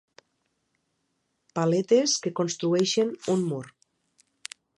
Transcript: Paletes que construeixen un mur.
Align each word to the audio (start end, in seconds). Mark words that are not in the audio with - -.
Paletes 1.59 2.15
que 2.25 2.33
construeixen 2.41 3.13
un 3.37 3.45
mur. 3.53 3.63